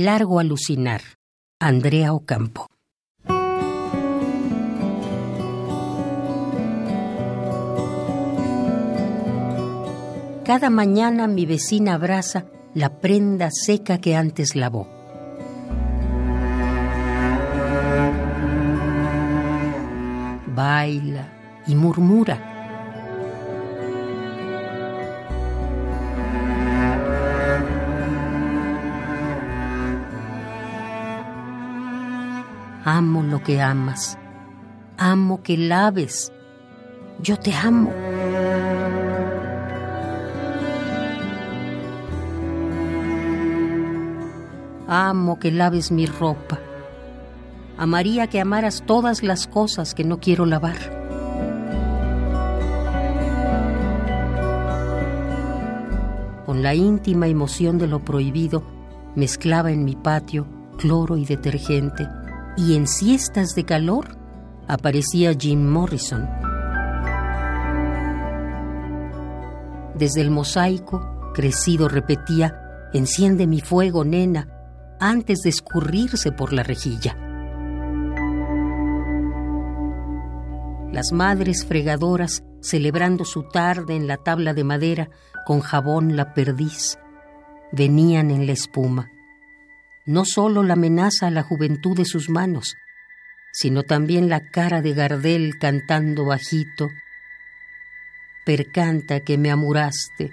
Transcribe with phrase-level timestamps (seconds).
[0.00, 1.00] Largo alucinar.
[1.58, 2.68] Andrea Ocampo.
[10.44, 14.86] Cada mañana mi vecina abraza la prenda seca que antes lavó.
[20.54, 21.26] Baila
[21.66, 22.47] y murmura.
[32.84, 34.18] Amo lo que amas.
[34.96, 36.32] Amo que laves.
[37.20, 37.92] Yo te amo.
[44.86, 46.58] Amo que laves mi ropa.
[47.76, 50.76] Amaría que amaras todas las cosas que no quiero lavar.
[56.46, 58.62] Con la íntima emoción de lo prohibido,
[59.14, 60.46] mezclaba en mi patio
[60.78, 62.08] cloro y detergente,
[62.58, 64.18] y en siestas de calor
[64.66, 66.28] aparecía Jim Morrison.
[69.94, 74.48] Desde el mosaico, crecido, repetía, Enciende mi fuego, nena,
[74.98, 77.16] antes de escurrirse por la rejilla.
[80.90, 85.10] Las madres fregadoras celebrando su tarde en la tabla de madera
[85.46, 86.98] con jabón la perdiz,
[87.72, 89.10] venían en la espuma.
[90.08, 92.76] No solo la amenaza a la juventud de sus manos,
[93.52, 96.88] sino también la cara de Gardel cantando bajito,
[98.46, 100.32] percanta que me amuraste,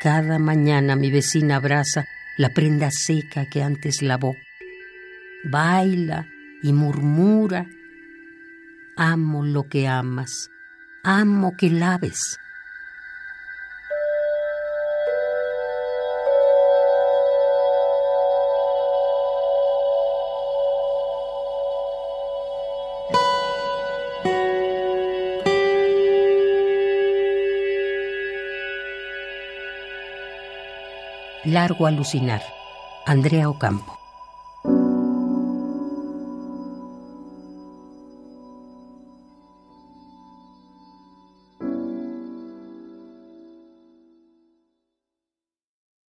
[0.00, 4.36] Cada mañana mi vecina abraza la prenda seca que antes lavó.
[5.44, 6.28] Baila
[6.62, 7.66] y murmura.
[8.96, 10.48] Amo lo que amas.
[11.02, 12.38] Amo que laves.
[31.44, 32.42] Largo alucinar.
[33.06, 34.07] Andrea Ocampo.